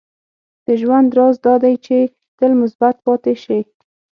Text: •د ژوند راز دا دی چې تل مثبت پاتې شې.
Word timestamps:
•د 0.65 0.67
ژوند 0.81 1.07
راز 1.17 1.35
دا 1.45 1.55
دی 1.63 1.73
چې 1.85 1.97
تل 2.37 2.51
مثبت 2.61 2.95
پاتې 3.05 3.33
شې. 3.43 3.59